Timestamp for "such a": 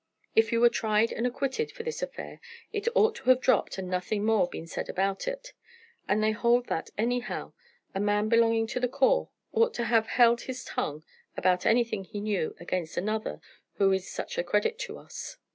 14.09-14.43